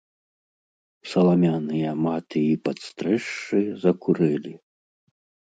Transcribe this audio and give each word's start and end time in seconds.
Саламяныя 1.11 1.91
маты 2.05 2.39
і 2.55 2.57
падстрэшшы 2.69 3.61
закурэлі. 3.85 4.55